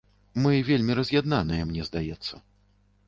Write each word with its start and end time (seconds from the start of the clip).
Мы 0.45 0.53
вельмі 0.69 0.95
раз'яднаныя, 0.99 1.67
мне 1.73 1.83
здаецца. 1.91 2.33